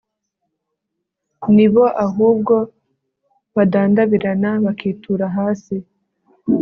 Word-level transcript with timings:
ni 1.55 1.67
bo 1.73 1.85
ahubwo 2.05 2.55
badandabirana, 3.55 4.49
bakitura 4.65 5.25
hasi 5.37 5.75